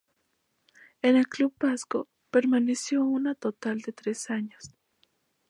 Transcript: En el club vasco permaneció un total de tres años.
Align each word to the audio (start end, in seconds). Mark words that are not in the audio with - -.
En 1.03 1.15
el 1.15 1.27
club 1.27 1.53
vasco 1.59 2.07
permaneció 2.31 3.05
un 3.05 3.35
total 3.39 3.81
de 3.81 3.91
tres 3.91 4.31
años. 4.31 4.73